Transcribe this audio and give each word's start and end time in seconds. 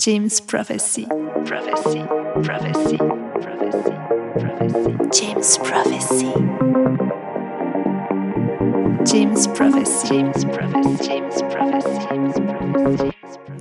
James 0.00 0.40
Prophecy. 0.46 1.06
Prophecy. 1.44 2.02
Prophecy. 2.42 2.96
Prophecy. 2.96 3.92
Prophecy. 4.34 4.96
James 5.12 5.58
Prophecy. 5.58 6.32
James 9.04 9.46
Prophecy. 9.48 10.16
James 10.16 10.46
Prophecy. 10.46 10.96
James 11.04 11.42
Prophecy. 11.50 11.98
James 12.08 12.32
Prophecy. 12.32 13.12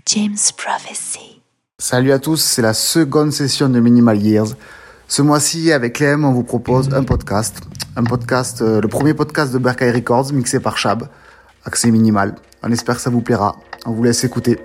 James 0.05 0.51
Prophecy. 0.55 1.41
Salut 1.77 2.13
à 2.13 2.19
tous, 2.19 2.37
c'est 2.37 2.61
la 2.61 2.73
seconde 2.73 3.33
session 3.33 3.67
de 3.67 3.81
Minimal 3.81 4.21
Years. 4.21 4.55
Ce 5.09 5.21
mois-ci, 5.21 5.73
avec 5.73 5.95
Clem, 5.95 6.23
on 6.23 6.31
vous 6.31 6.43
propose 6.43 6.93
un 6.93 7.03
podcast. 7.03 7.59
Un 7.97 8.05
podcast, 8.05 8.61
euh, 8.61 8.79
le 8.79 8.87
premier 8.87 9.13
podcast 9.13 9.51
de 9.51 9.57
Berkay 9.57 9.91
Records, 9.91 10.31
mixé 10.31 10.61
par 10.61 10.77
Chab. 10.77 11.09
Accès 11.65 11.91
minimal. 11.91 12.35
On 12.63 12.71
espère 12.71 12.95
que 12.95 13.01
ça 13.01 13.09
vous 13.09 13.19
plaira. 13.19 13.57
On 13.85 13.91
vous 13.91 14.03
laisse 14.03 14.23
écouter. 14.23 14.57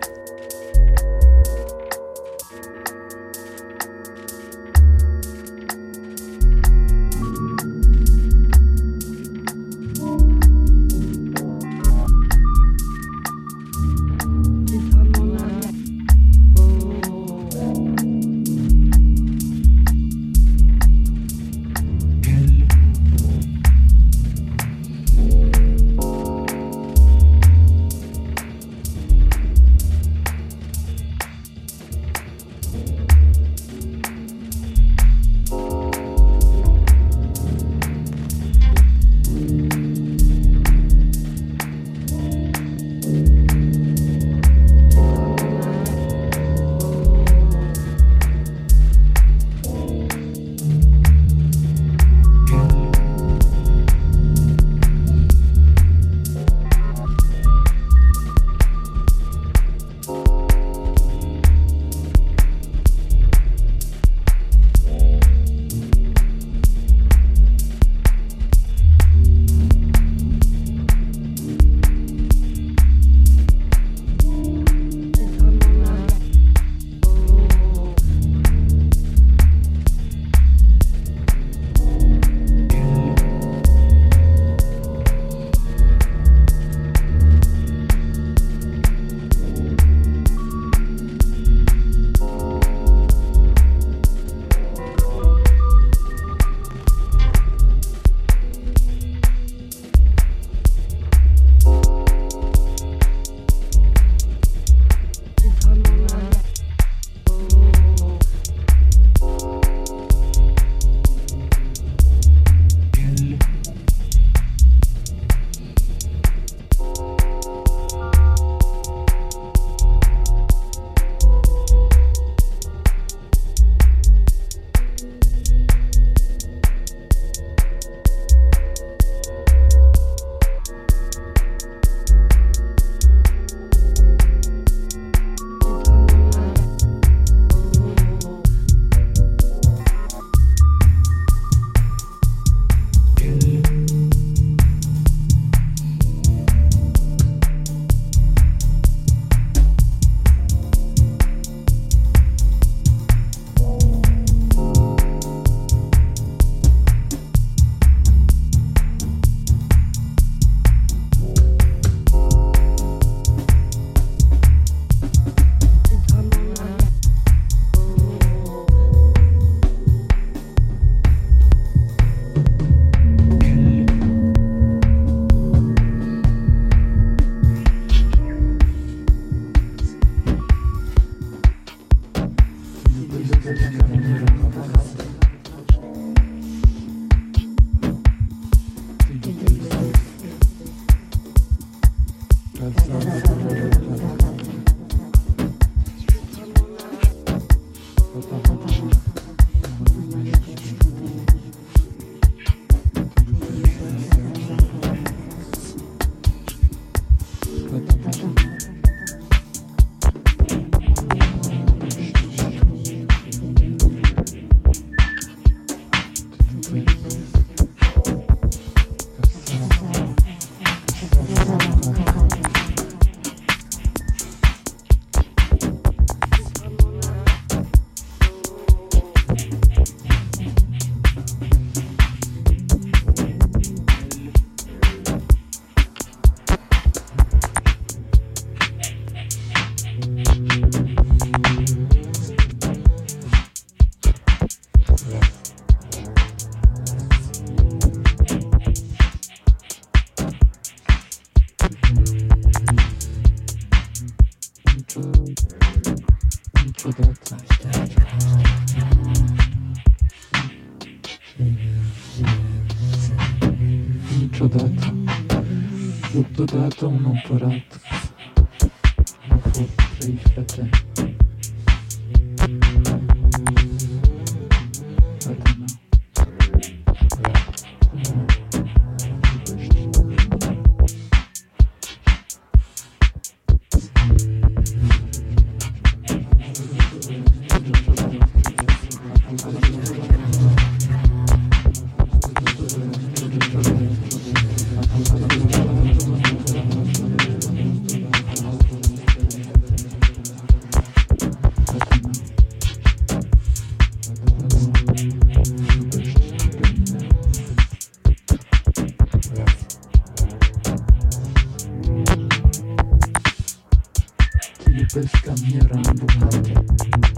pesca 314.94 315.34
mierda. 315.42 317.13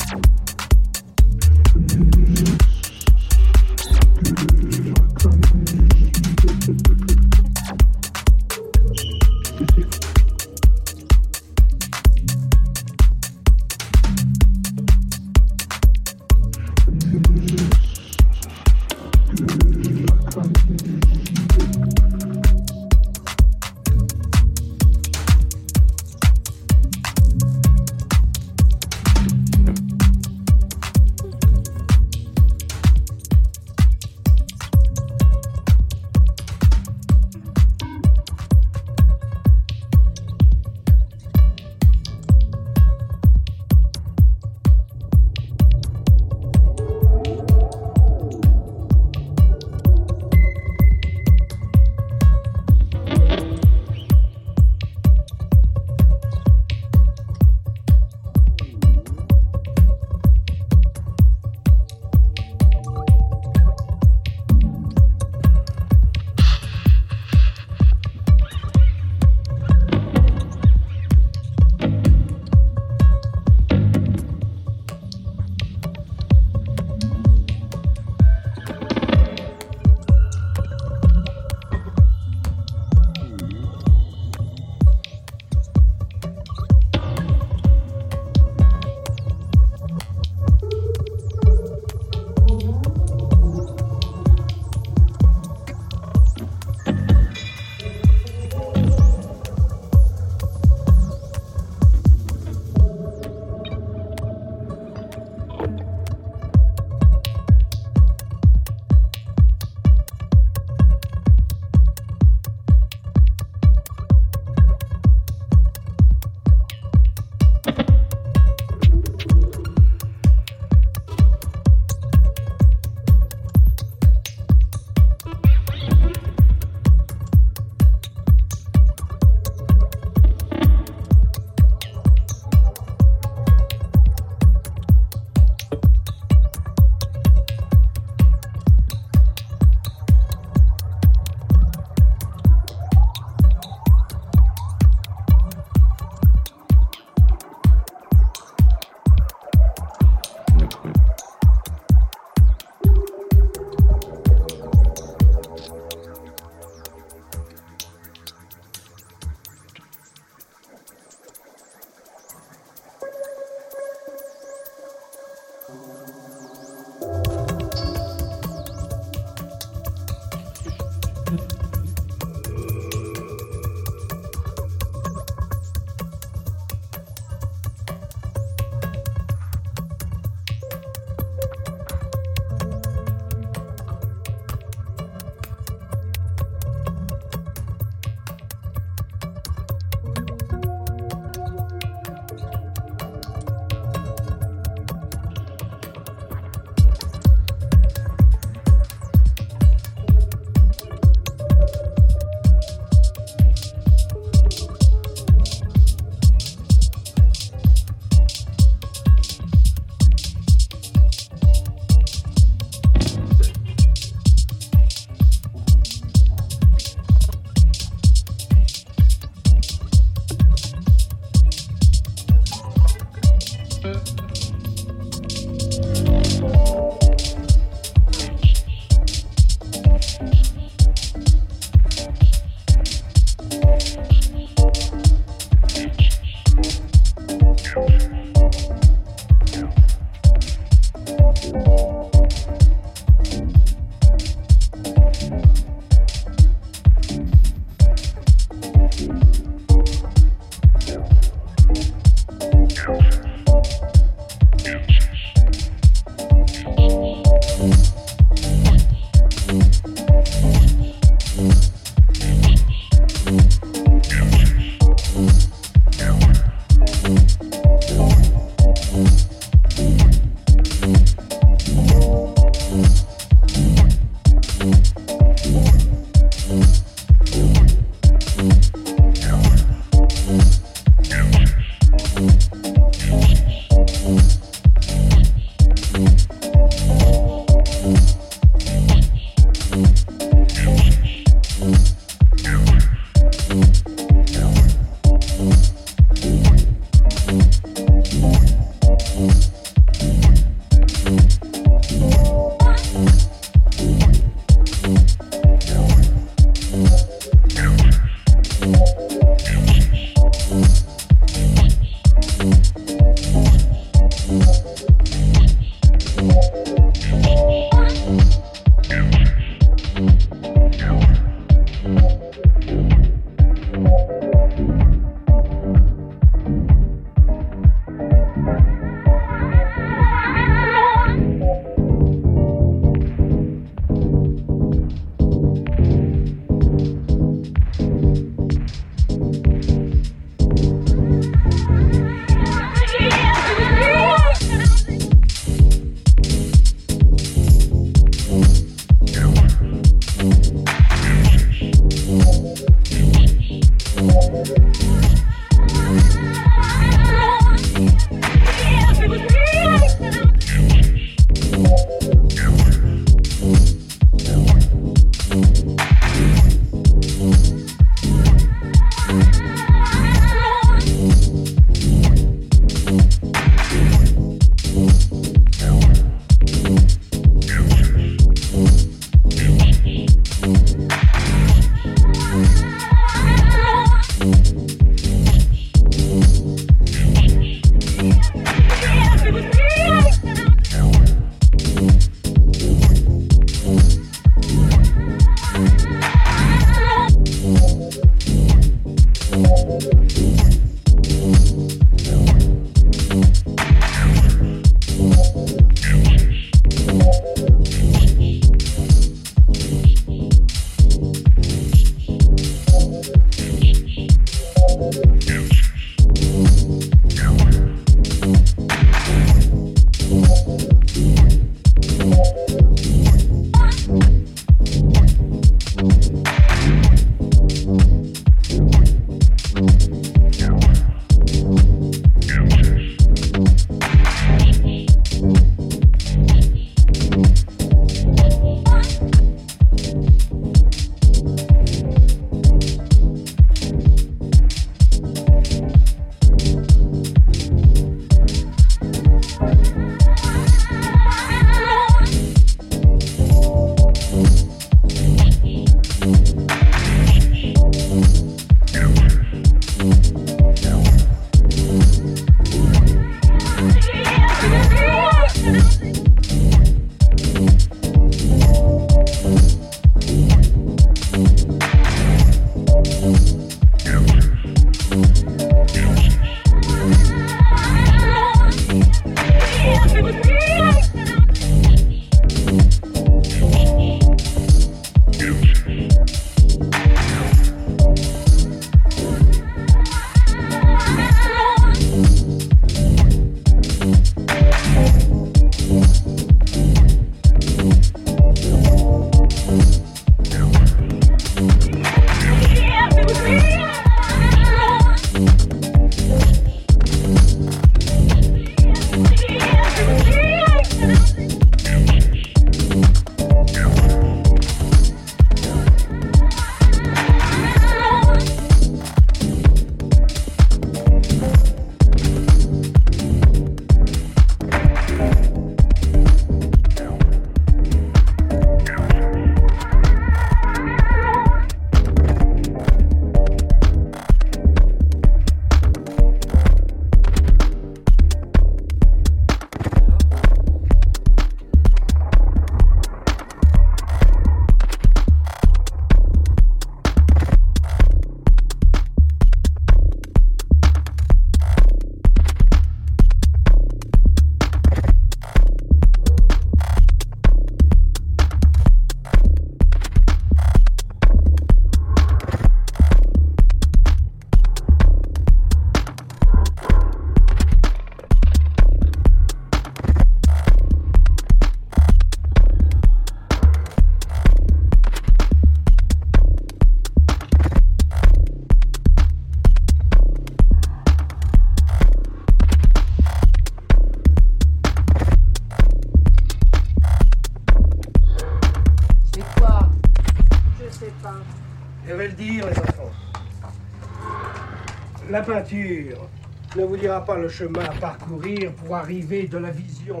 La 595.18 595.24
peinture 595.24 596.08
ne 596.54 596.64
vous 596.64 596.76
dira 596.76 597.04
pas 597.04 597.16
le 597.16 597.28
chemin 597.28 597.64
à 597.64 597.72
parcourir 597.80 598.52
pour 598.52 598.76
arriver 598.76 599.26
de 599.26 599.38
la 599.38 599.50
vision. 599.50 600.00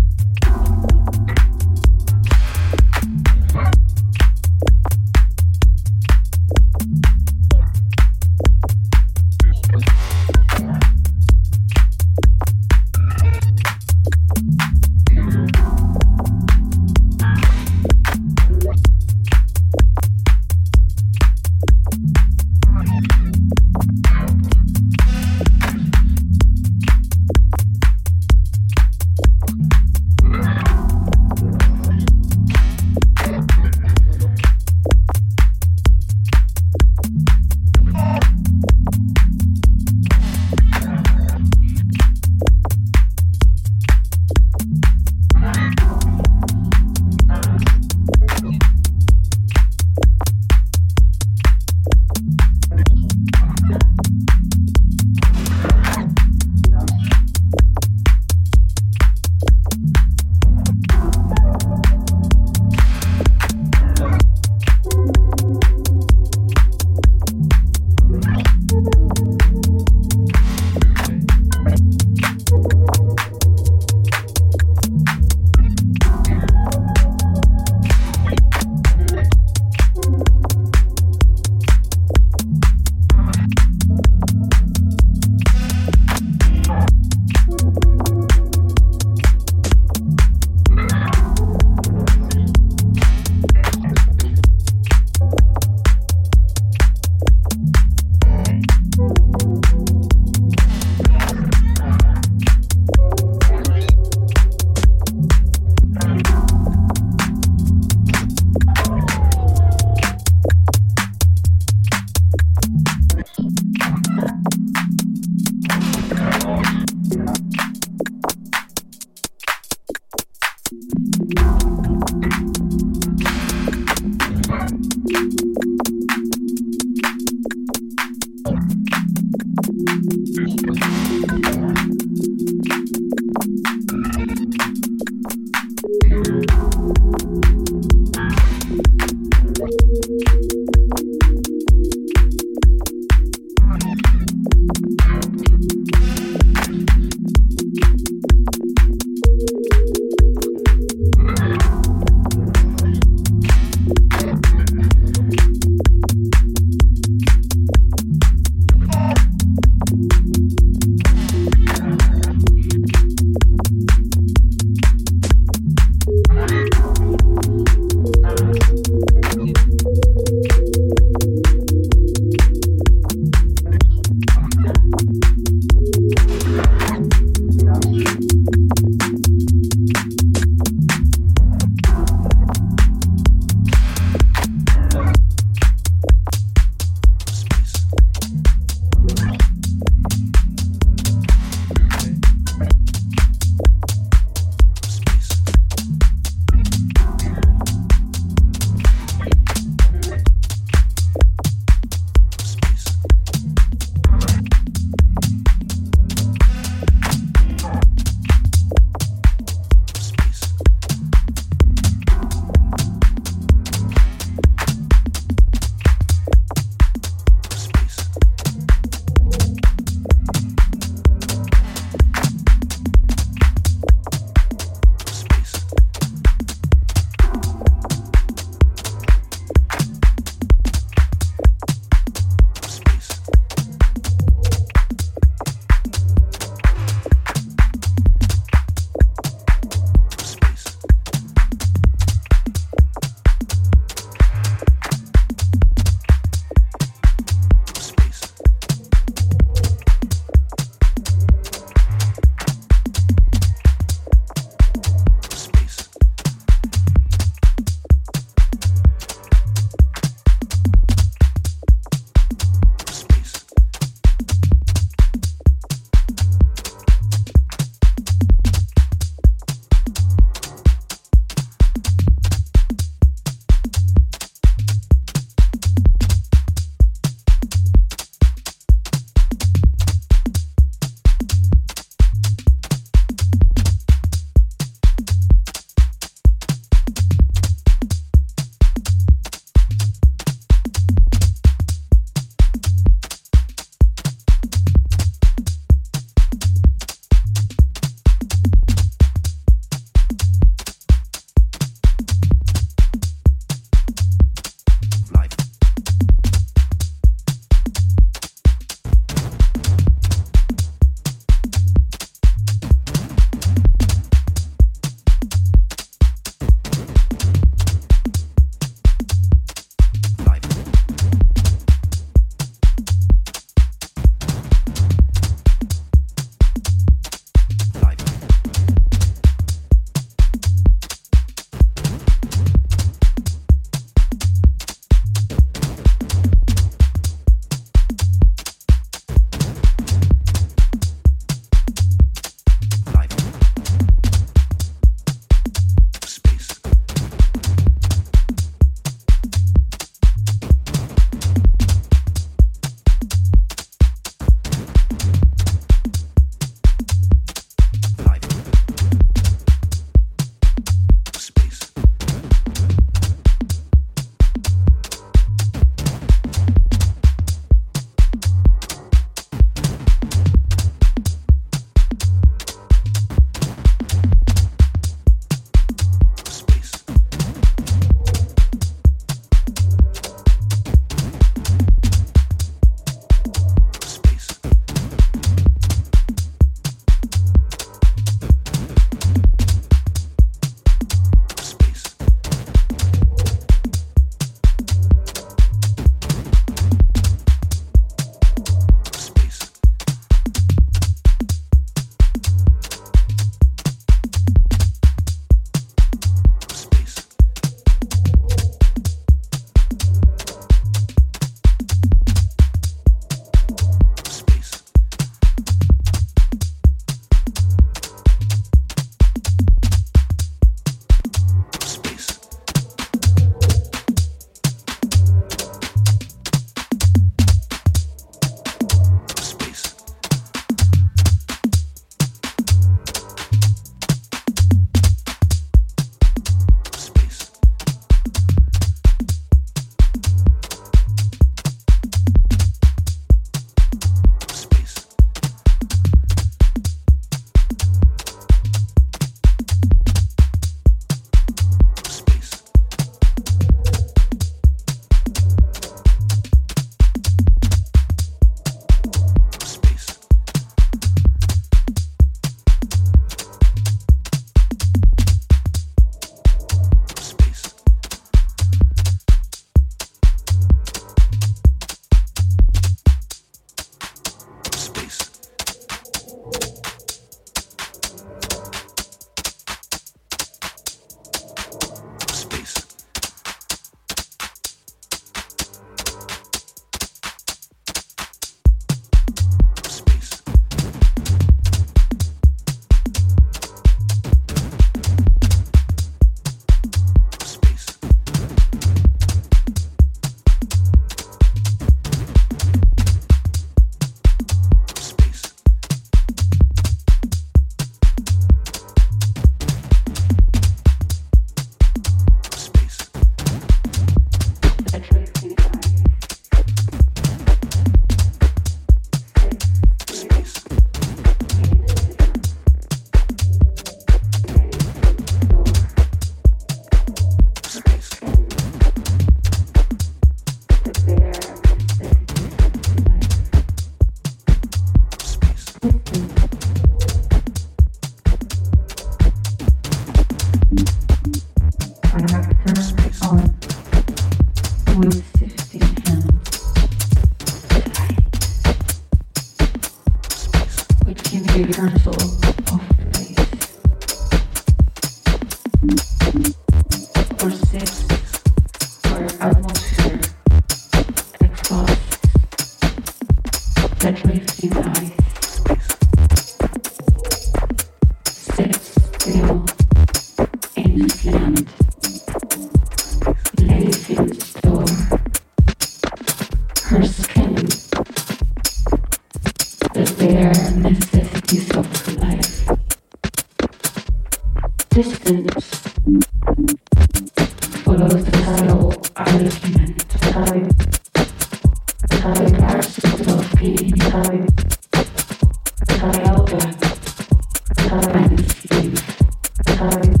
Time 599.45 600.00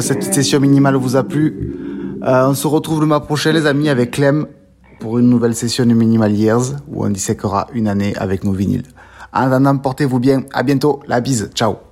cette 0.00 0.32
session 0.32 0.60
minimale 0.60 0.96
vous 0.96 1.16
a 1.16 1.24
plu. 1.24 1.76
Euh, 2.22 2.46
on 2.48 2.54
se 2.54 2.66
retrouve 2.66 3.00
le 3.00 3.06
mois 3.06 3.20
prochain, 3.20 3.52
les 3.52 3.66
amis, 3.66 3.88
avec 3.88 4.12
Clem 4.12 4.46
pour 5.00 5.18
une 5.18 5.28
nouvelle 5.28 5.54
session 5.54 5.84
de 5.84 5.92
Minimal 5.92 6.32
Years 6.32 6.76
où 6.88 7.04
on 7.04 7.10
disséquera 7.10 7.66
une 7.74 7.88
année 7.88 8.14
avec 8.16 8.44
nos 8.44 8.52
vinyles. 8.52 8.86
En 9.32 9.50
attendant, 9.50 9.76
portez-vous 9.78 10.20
bien. 10.20 10.44
À 10.52 10.62
bientôt. 10.62 11.00
La 11.08 11.20
bise. 11.20 11.50
Ciao. 11.54 11.91